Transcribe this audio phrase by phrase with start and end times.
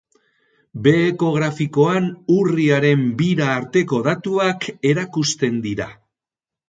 [0.85, 2.07] Beheko grafikoan
[2.37, 5.89] urriaren bira arteko datuak erakusten dira.